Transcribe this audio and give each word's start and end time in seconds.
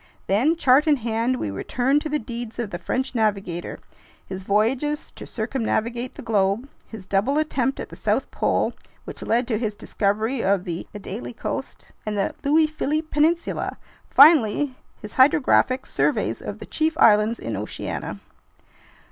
Then, 0.25 0.55
chart 0.55 0.87
in 0.87 0.95
hand, 0.95 1.35
we 1.35 1.51
returned 1.51 2.01
to 2.01 2.09
the 2.09 2.17
deeds 2.17 2.57
of 2.57 2.71
the 2.71 2.79
French 2.79 3.13
navigator: 3.13 3.77
his 4.25 4.41
voyages 4.41 5.11
to 5.11 5.27
circumnavigate 5.27 6.15
the 6.15 6.23
globe, 6.23 6.67
his 6.87 7.05
double 7.05 7.37
attempt 7.37 7.79
at 7.79 7.89
the 7.89 7.95
South 7.95 8.31
Pole, 8.31 8.73
which 9.05 9.21
led 9.21 9.47
to 9.47 9.59
his 9.59 9.75
discovery 9.75 10.43
of 10.43 10.63
the 10.63 10.87
Adélie 10.95 11.37
Coast 11.37 11.91
and 12.03 12.17
the 12.17 12.33
Louis 12.43 12.65
Philippe 12.65 13.09
Peninsula, 13.11 13.77
finally 14.09 14.75
his 14.99 15.13
hydrographic 15.21 15.85
surveys 15.85 16.41
of 16.41 16.57
the 16.57 16.65
chief 16.65 16.97
islands 16.97 17.37
in 17.37 17.55
Oceania. 17.55 18.19